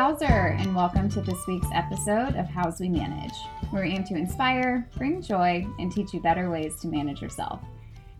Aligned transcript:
Houzzer, 0.00 0.58
and 0.58 0.74
welcome 0.74 1.10
to 1.10 1.20
this 1.20 1.46
week's 1.46 1.66
episode 1.74 2.34
of 2.34 2.46
Houzz 2.46 2.80
We 2.80 2.88
Manage. 2.88 3.34
We're 3.70 3.84
aim 3.84 4.02
to 4.04 4.14
inspire, 4.14 4.88
bring 4.96 5.20
joy, 5.20 5.66
and 5.78 5.92
teach 5.92 6.14
you 6.14 6.22
better 6.22 6.48
ways 6.48 6.80
to 6.80 6.88
manage 6.88 7.20
yourself. 7.20 7.60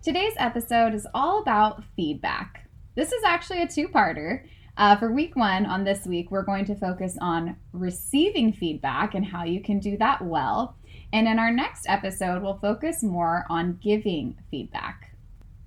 Today's 0.03 0.35
episode 0.36 0.93
is 0.93 1.07
all 1.14 1.40
about 1.40 1.82
feedback. 1.96 2.68
This 2.96 3.12
is 3.12 3.25
actually 3.25 3.62
a 3.62 3.66
two 3.66 3.89
parter. 3.89 4.45
Uh, 4.77 4.95
for 4.96 5.11
week 5.11 5.35
one, 5.36 5.64
on 5.64 5.82
this 5.82 6.04
week, 6.04 6.30
we're 6.30 6.43
going 6.43 6.66
to 6.66 6.75
focus 6.75 7.16
on 7.18 7.57
receiving 7.72 8.53
feedback 8.53 9.14
and 9.14 9.25
how 9.25 9.44
you 9.44 9.62
can 9.62 9.79
do 9.79 9.96
that 9.96 10.22
well. 10.22 10.76
And 11.14 11.26
in 11.26 11.39
our 11.39 11.50
next 11.50 11.86
episode, 11.89 12.43
we'll 12.43 12.58
focus 12.58 13.03
more 13.03 13.46
on 13.49 13.79
giving 13.82 14.36
feedback. 14.50 15.17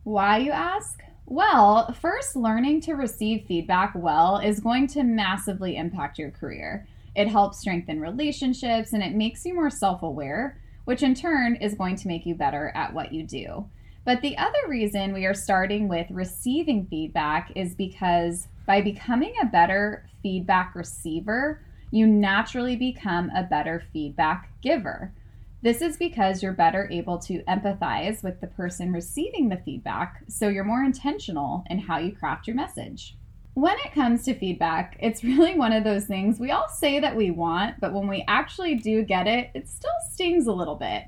Why, 0.04 0.38
you 0.38 0.52
ask? 0.52 1.00
Well, 1.26 1.94
first, 1.94 2.36
learning 2.36 2.82
to 2.82 2.94
receive 2.94 3.46
feedback 3.48 3.94
well 3.96 4.38
is 4.38 4.60
going 4.60 4.88
to 4.88 5.04
massively 5.04 5.78
impact 5.78 6.20
your 6.20 6.32
career. 6.32 6.88
It 7.16 7.28
helps 7.28 7.60
strengthen 7.60 8.02
relationships 8.02 8.94
and 8.94 9.02
it 9.02 9.16
makes 9.16 9.46
you 9.46 9.54
more 9.54 9.70
self 9.70 10.04
aware, 10.04 10.60
which 10.86 11.02
in 11.02 11.16
turn 11.16 11.56
is 11.56 11.76
going 11.76 11.96
to 11.98 12.08
make 12.08 12.26
you 12.26 12.36
better 12.36 12.72
at 12.76 12.94
what 12.94 13.14
you 13.14 13.24
do. 13.24 13.66
But 14.06 14.22
the 14.22 14.38
other 14.38 14.68
reason 14.68 15.14
we 15.14 15.26
are 15.26 15.34
starting 15.34 15.88
with 15.88 16.12
receiving 16.12 16.88
feedback 16.88 17.54
is 17.56 17.74
because 17.74 18.48
by 18.68 18.82
becoming 18.82 19.34
a 19.42 19.46
better 19.46 20.06
feedback 20.22 20.76
receiver, 20.76 21.62
you 21.92 22.06
naturally 22.06 22.76
become 22.76 23.30
a 23.30 23.44
better 23.44 23.82
feedback 23.94 24.50
giver. 24.62 25.14
This 25.64 25.82
is 25.82 25.96
because 25.96 26.44
you're 26.44 26.52
better 26.52 26.90
able 26.92 27.18
to 27.20 27.42
empathize 27.44 28.22
with 28.22 28.42
the 28.42 28.48
person 28.48 28.92
receiving 28.92 29.48
the 29.48 29.62
feedback, 29.64 30.22
so 30.28 30.50
you're 30.50 30.66
more 30.66 30.84
intentional 30.84 31.64
in 31.70 31.80
how 31.80 32.00
you 32.00 32.12
craft 32.12 32.48
your 32.48 32.56
message. 32.58 33.16
When 33.54 33.78
it 33.86 33.94
comes 33.94 34.26
to 34.26 34.38
feedback, 34.38 34.98
it's 35.00 35.24
really 35.24 35.58
one 35.58 35.72
of 35.72 35.86
those 35.86 36.06
things 36.06 36.38
we 36.38 36.52
all 36.52 36.68
say 36.68 37.00
that 37.00 37.16
we 37.16 37.32
want, 37.32 37.80
but 37.80 37.94
when 37.94 38.10
we 38.10 38.26
actually 38.28 38.76
do 38.76 39.04
get 39.04 39.26
it, 39.26 39.52
it 39.54 39.70
still 39.70 39.90
stings 40.12 40.48
a 40.48 40.52
little 40.52 40.76
bit. 40.76 41.06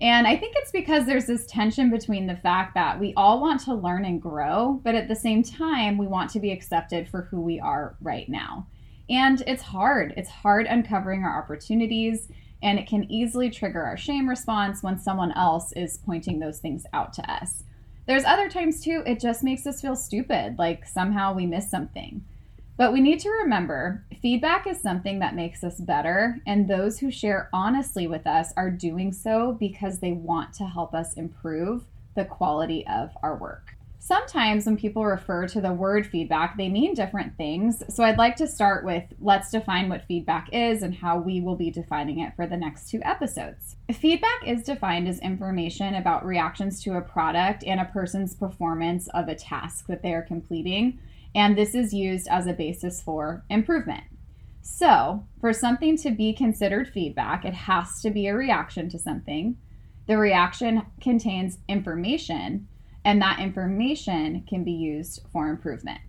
And 0.00 0.26
I 0.26 0.34
think 0.34 0.54
it's 0.56 0.72
because 0.72 1.04
there's 1.04 1.26
this 1.26 1.44
tension 1.44 1.90
between 1.90 2.26
the 2.26 2.36
fact 2.36 2.72
that 2.76 2.98
we 2.98 3.12
all 3.18 3.38
want 3.38 3.60
to 3.64 3.74
learn 3.74 4.06
and 4.06 4.22
grow, 4.22 4.80
but 4.82 4.94
at 4.94 5.08
the 5.08 5.14
same 5.14 5.42
time, 5.42 5.98
we 5.98 6.06
want 6.06 6.30
to 6.30 6.40
be 6.40 6.52
accepted 6.52 7.06
for 7.06 7.28
who 7.30 7.42
we 7.42 7.60
are 7.60 7.98
right 8.00 8.30
now. 8.30 8.66
And 9.10 9.42
it's 9.46 9.62
hard. 9.62 10.14
It's 10.16 10.30
hard 10.30 10.66
uncovering 10.66 11.22
our 11.22 11.38
opportunities 11.38 12.28
and 12.62 12.78
it 12.78 12.86
can 12.86 13.10
easily 13.10 13.50
trigger 13.50 13.82
our 13.82 13.96
shame 13.96 14.28
response 14.28 14.82
when 14.82 14.98
someone 14.98 15.32
else 15.32 15.72
is 15.72 15.98
pointing 15.98 16.38
those 16.38 16.58
things 16.58 16.84
out 16.92 17.12
to 17.14 17.32
us. 17.32 17.64
There's 18.06 18.24
other 18.24 18.48
times 18.48 18.82
too, 18.82 19.02
it 19.06 19.20
just 19.20 19.44
makes 19.44 19.66
us 19.66 19.80
feel 19.80 19.96
stupid, 19.96 20.58
like 20.58 20.86
somehow 20.86 21.32
we 21.34 21.46
missed 21.46 21.70
something. 21.70 22.24
But 22.76 22.92
we 22.92 23.00
need 23.00 23.20
to 23.20 23.30
remember 23.30 24.04
feedback 24.22 24.66
is 24.66 24.80
something 24.80 25.18
that 25.18 25.34
makes 25.34 25.62
us 25.62 25.80
better, 25.80 26.40
and 26.46 26.66
those 26.66 26.98
who 26.98 27.10
share 27.10 27.50
honestly 27.52 28.06
with 28.06 28.26
us 28.26 28.52
are 28.56 28.70
doing 28.70 29.12
so 29.12 29.52
because 29.52 29.98
they 29.98 30.12
want 30.12 30.54
to 30.54 30.64
help 30.64 30.94
us 30.94 31.14
improve 31.14 31.84
the 32.16 32.24
quality 32.24 32.86
of 32.86 33.10
our 33.22 33.36
work. 33.36 33.74
Sometimes 34.02 34.64
when 34.64 34.78
people 34.78 35.04
refer 35.04 35.46
to 35.46 35.60
the 35.60 35.74
word 35.74 36.06
feedback, 36.06 36.56
they 36.56 36.70
mean 36.70 36.94
different 36.94 37.36
things. 37.36 37.82
So 37.94 38.02
I'd 38.02 38.16
like 38.16 38.34
to 38.36 38.46
start 38.46 38.82
with 38.82 39.04
let's 39.20 39.50
define 39.50 39.90
what 39.90 40.06
feedback 40.06 40.48
is 40.54 40.82
and 40.82 40.94
how 40.94 41.18
we 41.18 41.42
will 41.42 41.54
be 41.54 41.70
defining 41.70 42.18
it 42.18 42.34
for 42.34 42.46
the 42.46 42.56
next 42.56 42.88
two 42.88 43.02
episodes. 43.04 43.76
Feedback 43.92 44.46
is 44.46 44.62
defined 44.62 45.06
as 45.06 45.18
information 45.18 45.94
about 45.94 46.24
reactions 46.24 46.82
to 46.82 46.96
a 46.96 47.02
product 47.02 47.62
and 47.62 47.78
a 47.78 47.84
person's 47.84 48.34
performance 48.34 49.06
of 49.08 49.28
a 49.28 49.34
task 49.34 49.86
that 49.88 50.02
they 50.02 50.14
are 50.14 50.22
completing, 50.22 50.98
and 51.34 51.56
this 51.56 51.74
is 51.74 51.92
used 51.92 52.26
as 52.28 52.46
a 52.46 52.54
basis 52.54 53.02
for 53.02 53.44
improvement. 53.50 54.04
So, 54.62 55.26
for 55.42 55.52
something 55.52 55.98
to 55.98 56.10
be 56.10 56.32
considered 56.32 56.88
feedback, 56.88 57.44
it 57.44 57.54
has 57.54 58.00
to 58.00 58.10
be 58.10 58.28
a 58.28 58.34
reaction 58.34 58.88
to 58.88 58.98
something. 58.98 59.58
The 60.06 60.16
reaction 60.16 60.86
contains 61.02 61.58
information 61.68 62.66
and 63.04 63.20
that 63.20 63.40
information 63.40 64.44
can 64.48 64.64
be 64.64 64.72
used 64.72 65.22
for 65.32 65.48
improvement. 65.48 66.00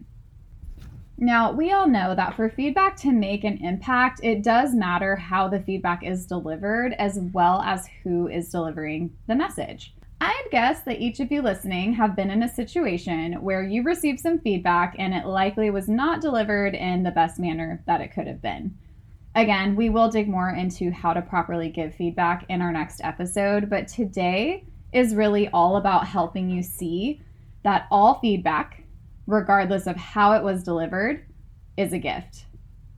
Now, 1.18 1.52
we 1.52 1.72
all 1.72 1.88
know 1.88 2.16
that 2.16 2.36
for 2.36 2.50
feedback 2.50 2.96
to 2.98 3.12
make 3.12 3.44
an 3.44 3.64
impact, 3.64 4.22
it 4.24 4.42
does 4.42 4.74
matter 4.74 5.16
how 5.16 5.48
the 5.48 5.60
feedback 5.60 6.04
is 6.04 6.26
delivered 6.26 6.94
as 6.94 7.20
well 7.32 7.62
as 7.62 7.88
who 8.04 8.28
is 8.28 8.50
delivering 8.50 9.16
the 9.28 9.36
message. 9.36 9.94
I'd 10.20 10.48
guess 10.52 10.82
that 10.82 11.00
each 11.00 11.20
of 11.20 11.32
you 11.32 11.42
listening 11.42 11.94
have 11.94 12.16
been 12.16 12.32
in 12.32 12.44
a 12.44 12.50
situation 12.50 13.34
where 13.42 13.64
you 13.64 13.84
received 13.84 14.20
some 14.20 14.40
feedback 14.40 14.96
and 14.98 15.14
it 15.14 15.28
likely 15.28 15.70
was 15.70 15.88
not 15.88 16.22
delivered 16.22 16.74
in 16.74 17.04
the 17.04 17.12
best 17.12 17.40
manner 17.40 17.84
that 17.86 18.02
it 18.02 18.14
could 18.14 18.28
have 18.28 18.42
been. 18.42 18.76
Again, 19.36 19.76
we 19.76 19.90
will 19.90 20.10
dig 20.10 20.28
more 20.28 20.50
into 20.50 20.92
how 20.92 21.14
to 21.14 21.22
properly 21.22 21.70
give 21.70 21.96
feedback 21.96 22.46
in 22.50 22.62
our 22.62 22.72
next 22.72 23.02
episode, 23.04 23.70
but 23.70 23.88
today 23.88 24.66
is 24.94 25.16
really 25.16 25.48
all 25.50 25.78
about 25.78 26.08
helping 26.08 26.50
you 26.50 26.62
see 26.62 27.22
that 27.64 27.88
all 27.92 28.20
feedback, 28.20 28.84
regardless 29.28 29.88
of 29.88 29.96
how 29.96 30.34
it 30.34 30.44
was 30.44 30.64
delivered, 30.64 31.26
is 31.78 31.94
a 31.94 32.00
gift. 32.00 32.46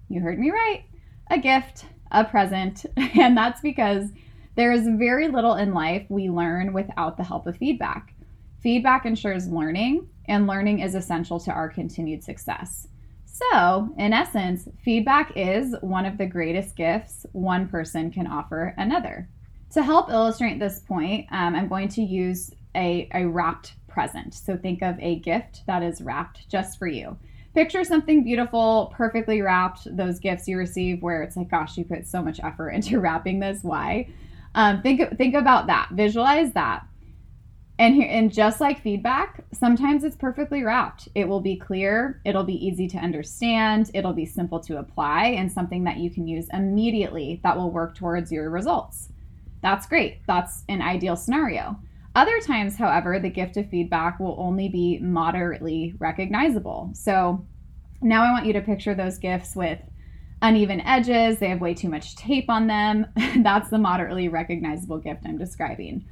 You 0.10 0.22
heard 0.22 0.40
me 0.40 0.52
right. 0.52 0.84
A 1.30 1.38
gift, 1.38 1.86
a 2.12 2.24
present. 2.24 2.86
And 3.20 3.38
that's 3.38 3.62
because 3.62 4.10
there 4.56 4.72
is 4.72 4.88
very 4.88 5.28
little 5.28 5.56
in 5.56 5.74
life 5.74 6.06
we 6.10 6.30
learn 6.30 6.74
without 6.74 7.18
the 7.18 7.24
help 7.24 7.48
of 7.48 7.58
feedback. 7.58 8.14
Feedback 8.62 9.06
ensures 9.06 9.48
learning, 9.48 10.08
and 10.28 10.48
learning 10.48 10.80
is 10.80 10.96
essential 10.96 11.40
to 11.42 11.52
our 11.52 11.70
continued 11.70 12.24
success. 12.24 12.88
So, 13.26 13.90
in 13.98 14.14
essence, 14.14 14.68
feedback 14.84 15.34
is 15.36 15.76
one 15.82 16.06
of 16.06 16.18
the 16.18 16.26
greatest 16.26 16.76
gifts 16.76 17.26
one 17.32 17.68
person 17.68 18.12
can 18.12 18.28
offer 18.28 18.74
another. 18.78 19.28
To 19.74 19.82
help 19.82 20.12
illustrate 20.12 20.60
this 20.60 20.80
point, 20.80 21.28
um, 21.32 21.56
I'm 21.56 21.68
going 21.68 21.88
to 21.90 22.04
use 22.04 22.52
a, 22.76 23.10
a 23.16 23.26
wrapped 23.26 23.74
present. 23.88 24.36
So 24.36 24.56
think 24.56 24.84
of 24.84 25.00
a 25.00 25.18
gift 25.20 25.64
that 25.66 25.82
is 25.82 26.00
wrapped 26.00 26.48
just 26.48 26.78
for 26.78 26.86
you. 26.86 27.18
Picture 27.56 27.84
something 27.84 28.24
beautiful, 28.24 28.94
perfectly 28.96 29.42
wrapped, 29.42 29.96
those 29.98 30.20
gifts 30.20 30.48
you 30.48 30.60
receive 30.60 31.02
where 31.02 31.24
it's 31.24 31.36
like, 31.36 31.50
gosh, 31.50 31.76
you 31.76 31.86
put 31.86 32.06
so 32.06 32.22
much 32.22 32.40
effort 32.44 32.70
into 32.76 33.00
wrapping 33.00 33.40
this. 33.40 33.64
Why? 33.64 34.10
Um, 34.54 34.84
think, 34.84 35.18
think 35.18 35.34
about 35.34 35.66
that. 35.66 35.90
Visualize 35.94 36.54
that. 36.54 36.86
And 37.80 37.96
here, 37.96 38.08
and 38.08 38.32
just 38.32 38.62
like 38.62 38.80
feedback, 38.84 39.44
sometimes 39.54 40.04
it's 40.04 40.16
perfectly 40.16 40.62
wrapped. 40.62 41.10
It 41.16 41.28
will 41.28 41.42
be 41.42 41.56
clear, 41.56 42.22
it'll 42.26 42.44
be 42.44 42.64
easy 42.64 42.88
to 42.90 42.98
understand, 43.00 43.90
it'll 43.96 44.14
be 44.14 44.28
simple 44.28 44.60
to 44.60 44.78
apply, 44.78 45.30
and 45.30 45.52
something 45.52 45.84
that 45.86 45.98
you 45.98 46.12
can 46.12 46.28
use 46.28 46.48
immediately 46.54 47.42
that 47.44 47.58
will 47.58 47.72
work 47.72 47.96
towards 47.96 48.32
your 48.32 48.52
results. 48.52 49.10
That's 49.64 49.88
great. 49.88 50.22
That's 50.28 50.64
an 50.70 50.82
ideal 50.82 51.16
scenario. 51.16 51.80
Other 52.16 52.40
times, 52.42 52.78
however, 52.78 53.18
the 53.18 53.30
gift 53.30 53.58
of 53.58 53.70
feedback 53.70 54.20
will 54.20 54.36
only 54.38 54.70
be 54.70 55.00
moderately 55.00 55.96
recognizable. 55.98 56.92
So 56.94 57.44
now 58.02 58.24
I 58.24 58.32
want 58.32 58.46
you 58.46 58.54
to 58.54 58.62
picture 58.62 58.94
those 58.94 59.18
gifts 59.18 59.56
with 59.56 59.80
uneven 60.44 60.82
edges, 60.82 61.40
they 61.40 61.50
have 61.50 61.62
way 61.62 61.74
too 61.74 61.90
much 61.90 62.16
tape 62.18 62.50
on 62.50 62.68
them. 62.68 63.08
That's 63.38 63.70
the 63.70 63.78
moderately 63.78 64.28
recognizable 64.28 65.00
gift 65.00 65.22
I'm 65.26 65.38
describing. 65.38 66.06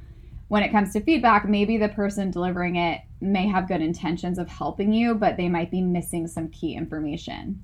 When 0.48 0.62
it 0.62 0.72
comes 0.72 0.92
to 0.94 1.00
feedback, 1.00 1.46
maybe 1.46 1.76
the 1.76 1.90
person 1.90 2.30
delivering 2.30 2.76
it 2.76 3.02
may 3.20 3.46
have 3.48 3.68
good 3.68 3.82
intentions 3.82 4.38
of 4.38 4.48
helping 4.48 4.92
you, 4.92 5.14
but 5.14 5.36
they 5.36 5.48
might 5.48 5.70
be 5.70 5.82
missing 5.82 6.26
some 6.26 6.48
key 6.48 6.74
information. 6.74 7.62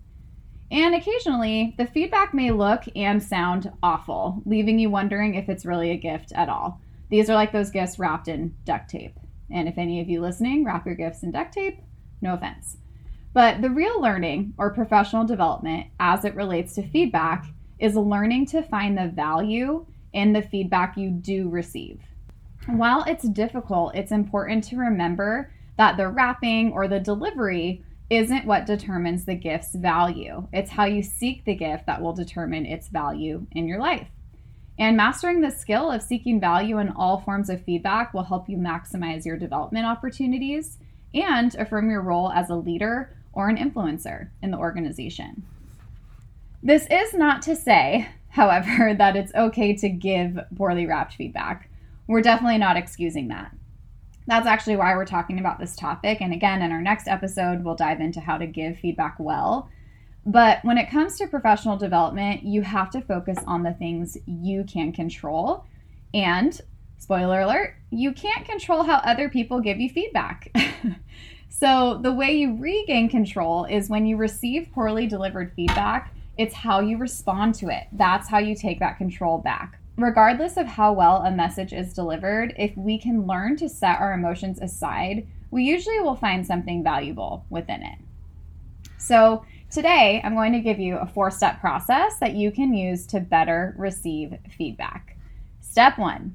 And 0.70 0.94
occasionally, 0.94 1.74
the 1.78 1.86
feedback 1.86 2.34
may 2.34 2.50
look 2.50 2.84
and 2.94 3.22
sound 3.22 3.72
awful, 3.82 4.42
leaving 4.44 4.78
you 4.78 4.90
wondering 4.90 5.34
if 5.34 5.48
it's 5.48 5.64
really 5.64 5.90
a 5.90 5.96
gift 5.96 6.32
at 6.32 6.48
all. 6.48 6.80
These 7.10 7.30
are 7.30 7.34
like 7.34 7.52
those 7.52 7.70
gifts 7.70 7.98
wrapped 7.98 8.28
in 8.28 8.54
duct 8.64 8.90
tape. 8.90 9.18
And 9.50 9.66
if 9.66 9.78
any 9.78 10.00
of 10.00 10.08
you 10.08 10.20
listening 10.20 10.64
wrap 10.64 10.84
your 10.84 10.94
gifts 10.94 11.22
in 11.22 11.30
duct 11.30 11.54
tape, 11.54 11.80
no 12.20 12.34
offense. 12.34 12.76
But 13.32 13.62
the 13.62 13.70
real 13.70 14.00
learning 14.00 14.54
or 14.58 14.74
professional 14.74 15.24
development 15.24 15.86
as 16.00 16.24
it 16.24 16.34
relates 16.34 16.74
to 16.74 16.86
feedback 16.86 17.46
is 17.78 17.96
learning 17.96 18.46
to 18.46 18.62
find 18.62 18.98
the 18.98 19.08
value 19.08 19.86
in 20.12 20.32
the 20.32 20.42
feedback 20.42 20.96
you 20.96 21.10
do 21.10 21.48
receive. 21.48 22.02
While 22.66 23.04
it's 23.06 23.28
difficult, 23.28 23.94
it's 23.94 24.12
important 24.12 24.64
to 24.64 24.76
remember 24.76 25.52
that 25.76 25.96
the 25.96 26.08
wrapping 26.08 26.72
or 26.72 26.88
the 26.88 27.00
delivery 27.00 27.84
isn't 28.10 28.46
what 28.46 28.66
determines 28.66 29.24
the 29.24 29.34
gift's 29.34 29.74
value. 29.74 30.48
It's 30.52 30.70
how 30.70 30.86
you 30.86 31.02
seek 31.02 31.44
the 31.44 31.54
gift 31.54 31.86
that 31.86 32.00
will 32.00 32.14
determine 32.14 32.64
its 32.64 32.88
value 32.88 33.46
in 33.52 33.68
your 33.68 33.78
life. 33.78 34.08
And 34.78 34.96
mastering 34.96 35.40
the 35.40 35.50
skill 35.50 35.90
of 35.90 36.02
seeking 36.02 36.40
value 36.40 36.78
in 36.78 36.90
all 36.90 37.20
forms 37.20 37.50
of 37.50 37.64
feedback 37.64 38.14
will 38.14 38.22
help 38.22 38.48
you 38.48 38.56
maximize 38.56 39.26
your 39.26 39.36
development 39.36 39.86
opportunities 39.86 40.78
and 41.12 41.54
affirm 41.56 41.90
your 41.90 42.02
role 42.02 42.30
as 42.30 42.48
a 42.48 42.54
leader 42.54 43.14
or 43.32 43.48
an 43.48 43.56
influencer 43.56 44.30
in 44.40 44.50
the 44.50 44.58
organization. 44.58 45.44
This 46.62 46.86
is 46.90 47.12
not 47.12 47.42
to 47.42 47.56
say, 47.56 48.08
however, 48.28 48.94
that 48.98 49.16
it's 49.16 49.34
okay 49.34 49.74
to 49.76 49.88
give 49.88 50.38
poorly 50.56 50.86
wrapped 50.86 51.14
feedback. 51.14 51.68
We're 52.06 52.22
definitely 52.22 52.58
not 52.58 52.76
excusing 52.76 53.28
that. 53.28 53.54
That's 54.28 54.46
actually 54.46 54.76
why 54.76 54.94
we're 54.94 55.06
talking 55.06 55.38
about 55.38 55.58
this 55.58 55.74
topic. 55.74 56.20
And 56.20 56.34
again, 56.34 56.60
in 56.60 56.70
our 56.70 56.82
next 56.82 57.08
episode, 57.08 57.64
we'll 57.64 57.74
dive 57.74 57.98
into 57.98 58.20
how 58.20 58.36
to 58.36 58.46
give 58.46 58.78
feedback 58.78 59.16
well. 59.18 59.70
But 60.26 60.62
when 60.66 60.76
it 60.76 60.90
comes 60.90 61.16
to 61.16 61.26
professional 61.26 61.78
development, 61.78 62.42
you 62.42 62.60
have 62.60 62.90
to 62.90 63.00
focus 63.00 63.38
on 63.46 63.62
the 63.62 63.72
things 63.72 64.18
you 64.26 64.64
can 64.64 64.92
control. 64.92 65.64
And 66.12 66.60
spoiler 66.98 67.40
alert, 67.40 67.76
you 67.88 68.12
can't 68.12 68.44
control 68.44 68.82
how 68.82 68.96
other 68.96 69.30
people 69.30 69.60
give 69.60 69.80
you 69.80 69.88
feedback. 69.88 70.54
so, 71.48 71.98
the 72.02 72.12
way 72.12 72.32
you 72.36 72.58
regain 72.58 73.08
control 73.08 73.64
is 73.64 73.88
when 73.88 74.04
you 74.04 74.18
receive 74.18 74.68
poorly 74.74 75.06
delivered 75.06 75.54
feedback, 75.56 76.12
it's 76.36 76.54
how 76.54 76.80
you 76.80 76.98
respond 76.98 77.54
to 77.56 77.70
it. 77.70 77.84
That's 77.92 78.28
how 78.28 78.38
you 78.40 78.54
take 78.54 78.80
that 78.80 78.98
control 78.98 79.38
back. 79.38 79.78
Regardless 79.98 80.56
of 80.56 80.68
how 80.68 80.92
well 80.92 81.22
a 81.22 81.30
message 81.32 81.72
is 81.72 81.92
delivered, 81.92 82.54
if 82.56 82.76
we 82.76 82.98
can 82.98 83.26
learn 83.26 83.56
to 83.56 83.68
set 83.68 83.98
our 83.98 84.12
emotions 84.12 84.60
aside, 84.60 85.26
we 85.50 85.64
usually 85.64 85.98
will 85.98 86.14
find 86.14 86.46
something 86.46 86.84
valuable 86.84 87.44
within 87.50 87.82
it. 87.82 87.98
So, 88.96 89.44
today 89.72 90.20
I'm 90.22 90.36
going 90.36 90.52
to 90.52 90.60
give 90.60 90.78
you 90.78 90.98
a 90.98 91.06
four 91.06 91.32
step 91.32 91.60
process 91.60 92.16
that 92.20 92.34
you 92.34 92.52
can 92.52 92.72
use 92.72 93.06
to 93.06 93.18
better 93.18 93.74
receive 93.76 94.34
feedback. 94.56 95.16
Step 95.60 95.98
one 95.98 96.32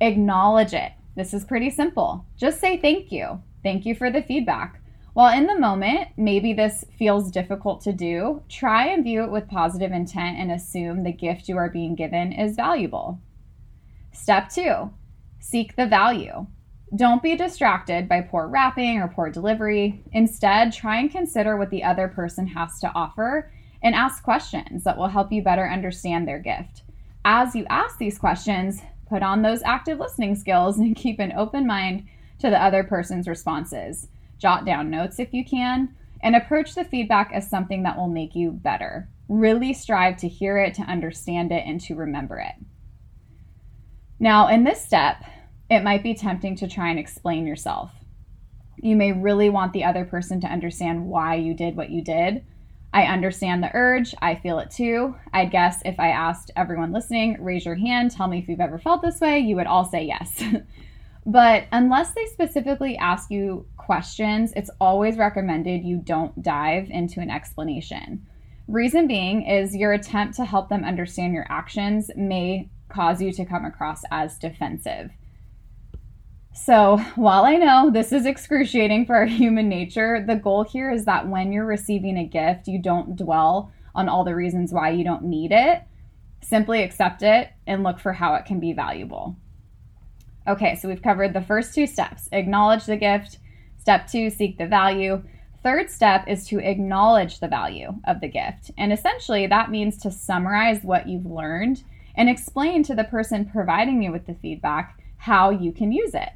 acknowledge 0.00 0.72
it. 0.72 0.92
This 1.14 1.34
is 1.34 1.44
pretty 1.44 1.68
simple. 1.68 2.24
Just 2.38 2.60
say 2.60 2.78
thank 2.78 3.12
you. 3.12 3.42
Thank 3.62 3.84
you 3.84 3.94
for 3.94 4.10
the 4.10 4.22
feedback. 4.22 4.81
While 5.14 5.36
in 5.36 5.46
the 5.46 5.58
moment, 5.58 6.08
maybe 6.16 6.54
this 6.54 6.86
feels 6.98 7.30
difficult 7.30 7.82
to 7.82 7.92
do, 7.92 8.42
try 8.48 8.86
and 8.86 9.04
view 9.04 9.24
it 9.24 9.30
with 9.30 9.48
positive 9.48 9.92
intent 9.92 10.38
and 10.38 10.50
assume 10.50 11.02
the 11.02 11.12
gift 11.12 11.48
you 11.48 11.58
are 11.58 11.68
being 11.68 11.94
given 11.94 12.32
is 12.32 12.56
valuable. 12.56 13.20
Step 14.12 14.48
two, 14.48 14.90
seek 15.38 15.76
the 15.76 15.86
value. 15.86 16.46
Don't 16.96 17.22
be 17.22 17.36
distracted 17.36 18.08
by 18.08 18.22
poor 18.22 18.48
wrapping 18.48 19.00
or 19.00 19.08
poor 19.08 19.28
delivery. 19.28 20.02
Instead, 20.12 20.72
try 20.72 20.98
and 20.98 21.10
consider 21.10 21.58
what 21.58 21.68
the 21.68 21.84
other 21.84 22.08
person 22.08 22.46
has 22.46 22.80
to 22.80 22.92
offer 22.94 23.52
and 23.82 23.94
ask 23.94 24.22
questions 24.22 24.84
that 24.84 24.96
will 24.96 25.08
help 25.08 25.30
you 25.30 25.42
better 25.42 25.68
understand 25.68 26.26
their 26.26 26.38
gift. 26.38 26.84
As 27.24 27.54
you 27.54 27.66
ask 27.68 27.98
these 27.98 28.18
questions, 28.18 28.80
put 29.08 29.22
on 29.22 29.42
those 29.42 29.62
active 29.62 29.98
listening 29.98 30.36
skills 30.36 30.78
and 30.78 30.96
keep 30.96 31.18
an 31.18 31.32
open 31.32 31.66
mind 31.66 32.06
to 32.38 32.48
the 32.48 32.62
other 32.62 32.82
person's 32.82 33.28
responses 33.28 34.08
jot 34.42 34.66
down 34.66 34.90
notes 34.90 35.20
if 35.20 35.32
you 35.32 35.44
can, 35.44 35.94
and 36.20 36.34
approach 36.34 36.74
the 36.74 36.84
feedback 36.84 37.30
as 37.32 37.48
something 37.48 37.84
that 37.84 37.96
will 37.96 38.08
make 38.08 38.34
you 38.34 38.50
better. 38.50 39.08
Really 39.28 39.72
strive 39.72 40.16
to 40.18 40.28
hear 40.28 40.58
it, 40.58 40.74
to 40.74 40.82
understand 40.82 41.52
it, 41.52 41.64
and 41.64 41.80
to 41.82 41.94
remember 41.94 42.38
it. 42.38 42.54
Now, 44.18 44.48
in 44.48 44.64
this 44.64 44.84
step, 44.84 45.24
it 45.70 45.84
might 45.84 46.02
be 46.02 46.14
tempting 46.14 46.56
to 46.56 46.68
try 46.68 46.90
and 46.90 46.98
explain 46.98 47.46
yourself. 47.46 47.92
You 48.76 48.96
may 48.96 49.12
really 49.12 49.48
want 49.48 49.72
the 49.72 49.84
other 49.84 50.04
person 50.04 50.40
to 50.40 50.48
understand 50.48 51.06
why 51.06 51.36
you 51.36 51.54
did 51.54 51.76
what 51.76 51.90
you 51.90 52.02
did. 52.02 52.44
I 52.92 53.04
understand 53.04 53.62
the 53.62 53.70
urge. 53.74 54.14
I 54.20 54.34
feel 54.34 54.58
it 54.58 54.70
too. 54.70 55.14
I'd 55.32 55.50
guess 55.50 55.82
if 55.84 55.98
I 55.98 56.08
asked 56.08 56.50
everyone 56.56 56.92
listening, 56.92 57.42
raise 57.42 57.64
your 57.64 57.76
hand, 57.76 58.10
tell 58.10 58.28
me 58.28 58.38
if 58.38 58.48
you've 58.48 58.60
ever 58.60 58.78
felt 58.78 59.02
this 59.02 59.20
way, 59.20 59.38
you 59.38 59.56
would 59.56 59.66
all 59.66 59.84
say 59.84 60.04
yes. 60.04 60.42
but 61.24 61.66
unless 61.70 62.14
they 62.14 62.26
specifically 62.26 62.96
ask 62.96 63.30
you 63.30 63.66
questions, 63.76 64.52
it's 64.56 64.70
always 64.80 65.16
recommended 65.16 65.84
you 65.84 65.98
don't 65.98 66.42
dive 66.42 66.88
into 66.90 67.20
an 67.20 67.30
explanation. 67.30 68.26
Reason 68.66 69.06
being 69.06 69.42
is 69.46 69.76
your 69.76 69.92
attempt 69.92 70.36
to 70.36 70.44
help 70.44 70.68
them 70.68 70.84
understand 70.84 71.32
your 71.32 71.46
actions 71.48 72.10
may 72.16 72.70
cause 72.88 73.22
you 73.22 73.32
to 73.32 73.44
come 73.44 73.64
across 73.64 74.02
as 74.10 74.38
defensive. 74.38 75.10
So, 76.54 76.98
while 77.14 77.44
I 77.44 77.56
know 77.56 77.90
this 77.90 78.12
is 78.12 78.26
excruciating 78.26 79.06
for 79.06 79.16
our 79.16 79.26
human 79.26 79.68
nature, 79.68 80.22
the 80.26 80.36
goal 80.36 80.64
here 80.64 80.90
is 80.90 81.06
that 81.06 81.26
when 81.26 81.50
you're 81.50 81.64
receiving 81.64 82.18
a 82.18 82.26
gift, 82.26 82.68
you 82.68 82.80
don't 82.80 83.16
dwell 83.16 83.72
on 83.94 84.08
all 84.08 84.24
the 84.24 84.34
reasons 84.34 84.72
why 84.72 84.90
you 84.90 85.02
don't 85.02 85.24
need 85.24 85.50
it. 85.52 85.82
Simply 86.42 86.82
accept 86.82 87.22
it 87.22 87.50
and 87.66 87.82
look 87.82 87.98
for 87.98 88.12
how 88.12 88.34
it 88.34 88.44
can 88.44 88.60
be 88.60 88.72
valuable. 88.72 89.36
Okay, 90.46 90.74
so 90.76 90.88
we've 90.88 91.02
covered 91.02 91.32
the 91.32 91.40
first 91.40 91.74
two 91.74 91.86
steps 91.86 92.28
acknowledge 92.32 92.86
the 92.86 92.96
gift, 92.96 93.38
Step 93.82 94.06
two, 94.06 94.30
seek 94.30 94.58
the 94.58 94.66
value. 94.66 95.20
Third 95.64 95.90
step 95.90 96.28
is 96.28 96.46
to 96.46 96.60
acknowledge 96.60 97.40
the 97.40 97.48
value 97.48 97.94
of 98.04 98.20
the 98.20 98.28
gift. 98.28 98.70
And 98.78 98.92
essentially, 98.92 99.44
that 99.48 99.72
means 99.72 99.96
to 99.98 100.10
summarize 100.12 100.84
what 100.84 101.08
you've 101.08 101.26
learned 101.26 101.82
and 102.14 102.28
explain 102.28 102.84
to 102.84 102.94
the 102.94 103.02
person 103.02 103.50
providing 103.50 104.00
you 104.00 104.12
with 104.12 104.26
the 104.26 104.34
feedback 104.34 105.00
how 105.16 105.50
you 105.50 105.72
can 105.72 105.90
use 105.90 106.14
it. 106.14 106.28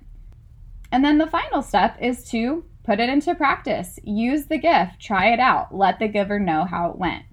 And 0.91 1.05
then 1.05 1.19
the 1.19 1.29
final 1.29 1.63
step 1.63 1.97
is 2.01 2.29
to 2.31 2.65
put 2.83 2.99
it 2.99 3.09
into 3.09 3.33
practice. 3.37 4.01
Use 4.03 4.47
the 4.47 4.59
gift, 4.59 4.99
try 4.99 5.33
it 5.33 5.39
out, 5.39 5.73
let 5.73 6.01
the 6.01 6.09
giver 6.09 6.41
know 6.41 6.65
how 6.65 6.91
it 6.91 6.99
went. 6.99 7.27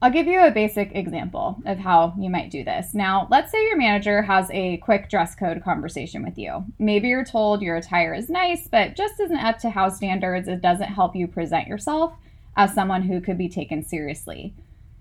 I'll 0.00 0.12
give 0.12 0.28
you 0.28 0.40
a 0.40 0.52
basic 0.52 0.94
example 0.94 1.60
of 1.66 1.78
how 1.78 2.14
you 2.16 2.30
might 2.30 2.52
do 2.52 2.62
this. 2.62 2.94
Now, 2.94 3.26
let's 3.32 3.50
say 3.50 3.66
your 3.66 3.76
manager 3.76 4.22
has 4.22 4.48
a 4.52 4.76
quick 4.76 5.10
dress 5.10 5.34
code 5.34 5.64
conversation 5.64 6.22
with 6.22 6.38
you. 6.38 6.64
Maybe 6.78 7.08
you're 7.08 7.24
told 7.24 7.62
your 7.62 7.74
attire 7.74 8.14
is 8.14 8.30
nice, 8.30 8.68
but 8.68 8.94
just 8.94 9.18
isn't 9.18 9.36
up 9.36 9.58
to 9.58 9.70
Houzz 9.70 9.96
standards. 9.96 10.46
It 10.46 10.62
doesn't 10.62 10.92
help 10.92 11.16
you 11.16 11.26
present 11.26 11.66
yourself 11.66 12.12
as 12.56 12.74
someone 12.74 13.02
who 13.02 13.20
could 13.20 13.36
be 13.36 13.48
taken 13.48 13.82
seriously. 13.82 14.54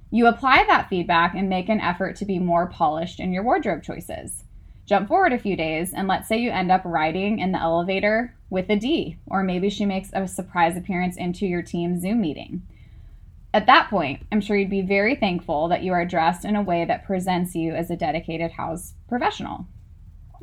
You 0.10 0.26
apply 0.26 0.64
that 0.68 0.90
feedback 0.90 1.36
and 1.36 1.48
make 1.48 1.70
an 1.70 1.82
effort 1.82 2.16
to 2.16 2.26
be 2.26 2.40
more 2.40 2.66
polished 2.66 3.20
in 3.20 3.32
your 3.32 3.44
wardrobe 3.44 3.84
choices. 3.84 4.46
Jump 4.88 5.10
forward 5.10 5.34
a 5.34 5.38
few 5.38 5.56
days, 5.56 5.94
and 5.94 6.08
let's 6.08 6.28
say 6.28 6.40
you 6.40 6.50
end 6.50 6.72
up 6.72 6.82
riding 6.84 7.38
in 7.38 7.52
the 7.52 7.62
elevator 7.62 8.34
with 8.50 8.72
Adi, 8.72 9.20
or 9.28 9.44
maybe 9.44 9.70
she 9.70 9.86
makes 9.86 10.10
a 10.14 10.28
surprise 10.28 10.76
appearance 10.76 11.18
into 11.18 11.46
your 11.46 11.62
team 11.62 12.00
Zoom 12.00 12.22
meeting. 12.22 12.64
At 13.58 13.66
that 13.66 13.90
point, 13.90 14.22
I'm 14.32 14.40
sure 14.40 14.56
you'd 14.56 14.70
be 14.70 14.84
very 14.84 15.16
thankful 15.16 15.68
that 15.70 15.82
you 15.82 15.92
are 15.92 16.06
dressed 16.06 16.46
in 16.46 16.56
a 16.56 16.62
way 16.62 16.86
that 16.86 17.06
presents 17.06 17.56
you 17.56 17.74
as 17.74 17.90
a 17.90 17.96
dedicated 17.96 18.52
Houzz 18.52 18.94
professional. 19.10 19.66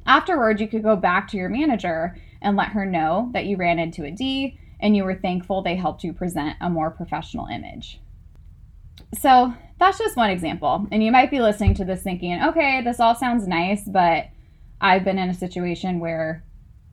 Afterward, 0.05 0.61
you 0.61 0.67
could 0.67 0.83
go 0.83 0.97
back 0.97 1.29
to 1.29 1.37
your 1.37 1.49
manager 1.49 2.17
and 2.43 2.57
let 2.57 2.71
her 2.71 2.85
know 2.85 3.31
that 3.33 3.45
you 3.45 3.57
ran 3.57 3.79
into 3.79 4.05
Adi 4.05 4.59
and 4.81 4.97
you 4.97 5.05
were 5.05 5.15
thankful 5.15 5.63
they 5.63 5.77
helped 5.77 6.03
you 6.03 6.13
present 6.13 6.57
a 6.61 6.69
more 6.69 6.91
professional 6.91 7.47
image. 7.47 8.01
So, 9.17 9.55
that's 9.79 9.99
just 9.99 10.17
one 10.17 10.31
example. 10.31 10.89
And 10.91 11.05
you 11.05 11.13
might 11.13 11.31
be 11.31 11.39
listening 11.39 11.75
to 11.75 11.85
this 11.85 12.03
thinking, 12.03 12.43
okay, 12.43 12.83
this 12.83 12.99
all 12.99 13.15
sounds 13.15 13.47
nice, 13.47 13.85
but 13.87 14.27
I've 14.81 15.05
been 15.05 15.21
in 15.21 15.31
a 15.31 15.35
situation 15.35 16.01
where 16.01 16.44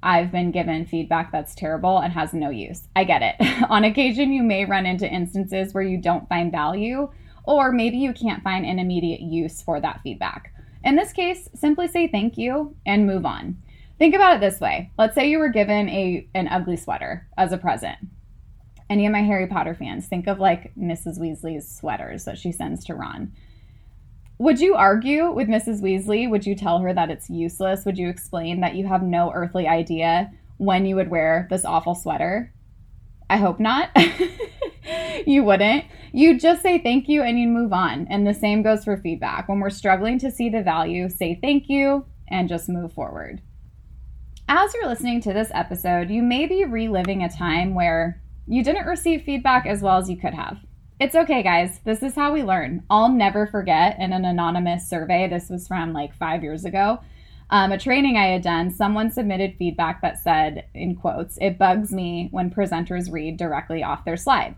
I've 0.03 0.31
been 0.31 0.51
given 0.51 0.86
feedback 0.86 1.31
that's 1.31 1.53
terrible 1.53 2.00
and 2.00 2.12
has 2.13 2.33
no 2.33 2.50
use. 2.50 2.88
I 2.96 3.03
get 3.03 3.22
it. 3.22 3.36
On 3.70 3.84
occasion, 3.84 4.34
you 4.34 4.43
may 4.43 4.65
run 4.65 4.86
into 4.86 5.08
instances 5.08 5.74
where 5.74 5.84
you 5.84 5.98
don't 5.98 6.27
find 6.27 6.51
value, 6.51 7.12
or 7.43 7.72
maybe 7.72 7.98
you 7.98 8.13
can't 8.13 8.43
find 8.43 8.65
an 8.65 8.79
immediate 8.79 9.22
use 9.22 9.62
for 9.62 9.79
that 9.79 10.01
feedback. 10.01 10.53
In 10.84 10.96
this 10.96 11.13
case, 11.13 11.48
simply 11.53 11.88
say 11.88 12.08
thank 12.08 12.38
you 12.38 12.75
and 12.86 13.05
move 13.05 13.25
on. 13.25 13.62
Think 14.00 14.15
about 14.15 14.36
it 14.36 14.41
this 14.41 14.60
way. 14.60 14.91
Let's 14.98 15.13
say 15.13 15.29
you 15.29 15.38
were 15.38 15.50
given 15.50 15.88
a 15.89 16.27
an 16.34 16.48
ugly 16.48 16.75
sweater 16.75 17.27
as 17.38 17.51
a 17.51 17.58
present. 17.58 17.98
Any 18.89 19.05
of 19.05 19.12
my 19.12 19.22
Harry 19.22 19.46
Potter 19.46 19.75
fans, 19.75 20.08
think 20.08 20.27
of 20.27 20.39
like 20.39 20.75
Mrs. 20.75 21.20
Weasley's 21.20 21.70
sweaters 21.70 22.25
that 22.25 22.39
she 22.39 22.51
sends 22.51 22.84
to 22.86 22.96
Ron. 22.96 23.31
Would 24.41 24.60
you 24.60 24.74
argue 24.74 25.29
with 25.29 25.48
Mrs. 25.48 25.83
Weasley? 25.83 26.27
Would 26.27 26.48
you 26.48 26.55
tell 26.55 26.79
her 26.79 26.91
that 26.95 27.12
it's 27.12 27.29
useless? 27.29 27.86
Would 27.86 28.00
you 28.00 28.10
explain 28.10 28.62
that 28.62 28.74
you 28.74 28.88
have 28.88 29.03
no 29.03 29.31
earthly 29.31 29.67
idea 29.67 30.31
when 30.57 30.88
you 30.88 30.95
would 30.95 31.12
wear 31.12 31.45
this 31.51 31.63
awful 31.63 31.93
sweater? 31.93 32.51
I 33.29 33.38
hope 33.38 33.60
not. 33.60 33.95
you 35.27 35.43
wouldn't. 35.43 35.86
You'd 36.12 36.39
just 36.39 36.63
say 36.63 36.79
thank 36.79 37.07
you 37.07 37.21
and 37.21 37.39
you'd 37.39 37.50
move 37.51 37.71
on. 37.71 38.07
And 38.10 38.25
the 38.25 38.33
same 38.33 38.63
goes 38.63 38.83
for 38.83 38.98
feedback. 38.98 39.48
When 39.48 39.60
we're 39.60 39.69
struggling 39.69 40.17
to 40.17 40.31
see 40.31 40.50
the 40.50 40.63
value, 40.63 41.07
say 41.07 41.38
thank 41.39 41.69
you 41.69 42.07
and 42.27 42.50
just 42.50 42.67
move 42.67 42.91
forward. 42.93 43.43
As 44.50 44.74
you're 44.74 44.88
listening 44.88 45.21
to 45.21 45.33
this 45.33 45.51
episode, 45.53 46.10
you 46.10 46.24
may 46.24 46.48
be 46.48 46.65
reliving 46.65 47.24
a 47.24 47.29
time 47.29 47.75
where 47.75 48.19
you 48.48 48.63
didn't 48.63 48.88
receive 48.88 49.21
feedback 49.21 49.67
as 49.67 49.83
well 49.83 50.00
as 50.00 50.10
you 50.10 50.17
could 50.17 50.33
have. 50.33 50.57
It's 51.01 51.15
okay, 51.15 51.41
guys. 51.41 51.79
This 51.84 52.03
is 52.03 52.13
how 52.13 52.31
we 52.31 52.43
learn. 52.43 52.84
I'll 52.88 53.10
never 53.10 53.48
forget 53.48 54.00
in 54.00 54.13
an 54.13 54.24
anonymous 54.24 54.88
survey, 54.88 55.27
this 55.27 55.50
was 55.50 55.67
from 55.67 55.93
like 55.93 56.13
five 56.13 56.43
years 56.43 56.63
ago, 56.63 57.00
um, 57.50 57.72
a 57.72 57.79
training 57.79 58.17
I 58.17 58.27
had 58.27 58.43
done, 58.43 58.70
someone 58.70 59.10
submitted 59.10 59.55
feedback 59.58 60.03
that 60.03 60.20
said, 60.20 60.65
in 60.75 60.96
quotes, 60.96 61.39
it 61.41 61.58
bugs 61.58 61.91
me 61.91 62.27
when 62.29 62.51
presenters 62.51 63.12
read 63.12 63.38
directly 63.38 63.81
off 63.81 64.05
their 64.05 64.15
slide. 64.15 64.53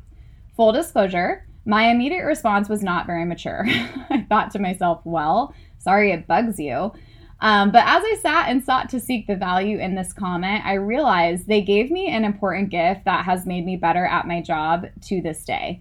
Full 0.57 0.73
disclosure, 0.73 1.47
my 1.65 1.89
immediate 1.89 2.25
response 2.25 2.67
was 2.67 2.83
not 2.83 3.07
very 3.07 3.23
mature. 3.23 3.63
I 4.09 4.25
thought 4.27 4.51
to 4.51 4.59
myself, 4.59 4.99
well, 5.05 5.55
sorry 5.77 6.11
it 6.11 6.27
bugs 6.27 6.59
you. 6.59 6.91
Um, 7.39 7.71
but 7.71 7.85
as 7.85 8.03
I 8.03 8.17
sat 8.21 8.49
and 8.49 8.61
sought 8.61 8.89
to 8.89 8.99
seek 8.99 9.27
the 9.27 9.37
value 9.37 9.79
in 9.79 9.95
this 9.95 10.11
comment, 10.11 10.65
I 10.65 10.73
realized 10.73 11.47
they 11.47 11.61
gave 11.61 11.89
me 11.89 12.09
an 12.09 12.25
important 12.25 12.69
gift 12.69 13.05
that 13.05 13.23
has 13.23 13.45
made 13.45 13.65
me 13.65 13.77
better 13.77 14.05
at 14.05 14.27
my 14.27 14.41
job 14.41 14.87
to 15.03 15.21
this 15.21 15.45
day. 15.45 15.79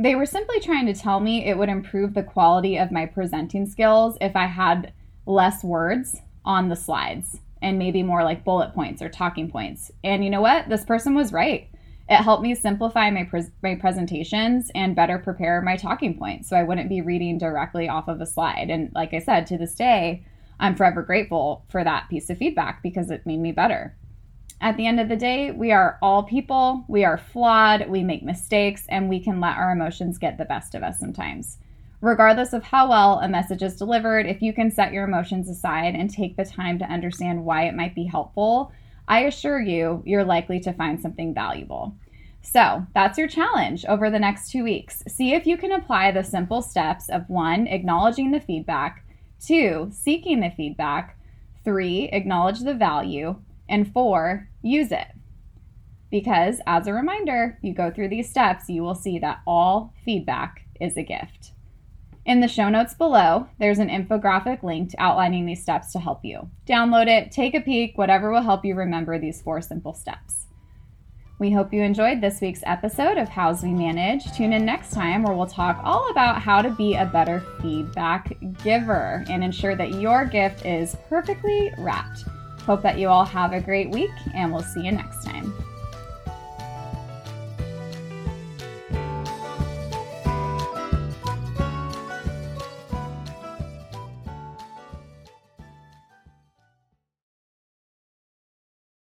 They 0.00 0.14
were 0.14 0.24
simply 0.24 0.60
trying 0.60 0.86
to 0.86 0.94
tell 0.94 1.20
me 1.20 1.44
it 1.44 1.58
would 1.58 1.68
improve 1.68 2.14
the 2.14 2.22
quality 2.22 2.78
of 2.78 2.90
my 2.90 3.04
presenting 3.04 3.66
skills 3.66 4.16
if 4.22 4.34
I 4.34 4.46
had 4.46 4.94
less 5.26 5.62
words 5.62 6.16
on 6.42 6.70
the 6.70 6.74
slides 6.74 7.38
and 7.60 7.78
maybe 7.78 8.02
more 8.02 8.24
like 8.24 8.42
bullet 8.42 8.72
points 8.72 9.02
or 9.02 9.10
talking 9.10 9.50
points. 9.50 9.90
And 10.02 10.24
you 10.24 10.30
know 10.30 10.40
what? 10.40 10.70
This 10.70 10.86
person 10.86 11.14
was 11.14 11.34
right. 11.34 11.68
It 12.08 12.16
helped 12.16 12.42
me 12.42 12.54
simplify 12.54 13.10
my, 13.10 13.24
pre- 13.24 13.52
my 13.62 13.74
presentations 13.74 14.70
and 14.74 14.96
better 14.96 15.18
prepare 15.18 15.60
my 15.60 15.76
talking 15.76 16.16
points 16.16 16.48
so 16.48 16.56
I 16.56 16.62
wouldn't 16.62 16.88
be 16.88 17.02
reading 17.02 17.36
directly 17.36 17.86
off 17.86 18.08
of 18.08 18.22
a 18.22 18.26
slide. 18.26 18.70
And 18.70 18.90
like 18.94 19.12
I 19.12 19.18
said, 19.18 19.46
to 19.48 19.58
this 19.58 19.74
day, 19.74 20.24
I'm 20.58 20.76
forever 20.76 21.02
grateful 21.02 21.66
for 21.68 21.84
that 21.84 22.08
piece 22.08 22.30
of 22.30 22.38
feedback 22.38 22.82
because 22.82 23.10
it 23.10 23.26
made 23.26 23.40
me 23.40 23.52
better. 23.52 23.94
At 24.62 24.76
the 24.76 24.86
end 24.86 25.00
of 25.00 25.08
the 25.08 25.16
day, 25.16 25.52
we 25.52 25.72
are 25.72 25.98
all 26.02 26.22
people, 26.22 26.84
we 26.86 27.02
are 27.02 27.16
flawed, 27.16 27.88
we 27.88 28.02
make 28.02 28.22
mistakes, 28.22 28.84
and 28.90 29.08
we 29.08 29.18
can 29.18 29.40
let 29.40 29.56
our 29.56 29.72
emotions 29.72 30.18
get 30.18 30.36
the 30.36 30.44
best 30.44 30.74
of 30.74 30.82
us 30.82 31.00
sometimes. 31.00 31.56
Regardless 32.02 32.52
of 32.52 32.64
how 32.64 32.90
well 32.90 33.20
a 33.20 33.28
message 33.28 33.62
is 33.62 33.76
delivered, 33.76 34.26
if 34.26 34.42
you 34.42 34.52
can 34.52 34.70
set 34.70 34.92
your 34.92 35.04
emotions 35.04 35.48
aside 35.48 35.94
and 35.94 36.10
take 36.10 36.36
the 36.36 36.44
time 36.44 36.78
to 36.78 36.84
understand 36.84 37.42
why 37.42 37.64
it 37.64 37.74
might 37.74 37.94
be 37.94 38.04
helpful, 38.04 38.70
I 39.08 39.20
assure 39.20 39.60
you, 39.60 40.02
you're 40.04 40.24
likely 40.24 40.60
to 40.60 40.74
find 40.74 41.00
something 41.00 41.32
valuable. 41.32 41.96
So 42.42 42.86
that's 42.94 43.16
your 43.16 43.28
challenge 43.28 43.86
over 43.86 44.10
the 44.10 44.18
next 44.18 44.50
two 44.50 44.62
weeks. 44.62 45.02
See 45.08 45.32
if 45.32 45.46
you 45.46 45.56
can 45.56 45.72
apply 45.72 46.10
the 46.10 46.22
simple 46.22 46.60
steps 46.60 47.08
of 47.08 47.28
one, 47.30 47.66
acknowledging 47.66 48.30
the 48.30 48.40
feedback, 48.40 49.06
two, 49.42 49.88
seeking 49.90 50.40
the 50.40 50.52
feedback, 50.54 51.18
three, 51.64 52.10
acknowledge 52.12 52.60
the 52.60 52.74
value, 52.74 53.36
and 53.70 53.90
four, 53.90 54.48
use 54.62 54.92
it. 54.92 55.08
Because 56.10 56.60
as 56.66 56.86
a 56.86 56.92
reminder, 56.92 57.58
you 57.62 57.72
go 57.72 57.90
through 57.90 58.08
these 58.08 58.28
steps, 58.28 58.68
you 58.68 58.82
will 58.82 58.94
see 58.94 59.18
that 59.20 59.40
all 59.46 59.94
feedback 60.04 60.66
is 60.80 60.96
a 60.96 61.02
gift. 61.02 61.52
In 62.26 62.40
the 62.40 62.48
show 62.48 62.68
notes 62.68 62.94
below, 62.94 63.48
there's 63.58 63.78
an 63.78 63.88
infographic 63.88 64.62
linked 64.62 64.94
outlining 64.98 65.46
these 65.46 65.62
steps 65.62 65.92
to 65.92 65.98
help 65.98 66.24
you. 66.24 66.50
Download 66.66 67.08
it, 67.08 67.32
take 67.32 67.54
a 67.54 67.60
peek, 67.60 67.96
whatever 67.96 68.30
will 68.30 68.42
help 68.42 68.64
you 68.64 68.74
remember 68.74 69.18
these 69.18 69.40
four 69.40 69.60
simple 69.60 69.94
steps. 69.94 70.46
We 71.38 71.50
hope 71.50 71.72
you 71.72 71.82
enjoyed 71.82 72.20
this 72.20 72.42
week's 72.42 72.62
episode 72.66 73.16
of 73.16 73.30
Houzz 73.30 73.62
We 73.62 73.72
Manage. 73.72 74.30
Tune 74.36 74.52
in 74.52 74.66
next 74.66 74.92
time 74.92 75.22
where 75.22 75.34
we'll 75.34 75.46
talk 75.46 75.80
all 75.82 76.10
about 76.10 76.42
how 76.42 76.60
to 76.60 76.68
be 76.68 76.96
a 76.96 77.06
better 77.06 77.42
feedback 77.62 78.36
giver 78.62 79.24
and 79.30 79.42
ensure 79.42 79.74
that 79.74 79.94
your 79.94 80.26
gift 80.26 80.66
is 80.66 80.96
perfectly 81.08 81.72
wrapped. 81.78 82.24
Hope 82.70 82.82
that 82.82 83.00
you 83.00 83.08
all 83.08 83.24
have 83.24 83.52
a 83.52 83.60
great 83.60 83.90
week, 83.90 84.12
and 84.32 84.52
we'll 84.52 84.62
see 84.62 84.82
you 84.82 84.92
next 84.92 85.24
time. 85.24 85.52